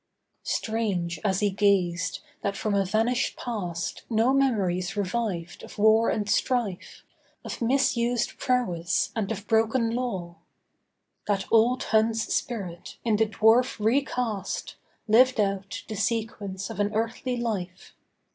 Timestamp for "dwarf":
13.27-13.77